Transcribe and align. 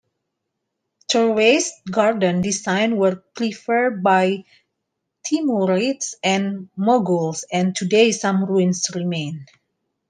Terraced 1.09 1.85
garden 1.91 2.41
designs 2.41 2.95
were 2.95 3.17
preferred 3.35 4.01
by 4.01 4.45
Timurids 5.23 6.15
and 6.23 6.69
Moguls, 6.75 7.45
and 7.53 7.75
today 7.75 8.11
some 8.11 8.43
ruins 8.45 8.89
remain. 8.95 9.45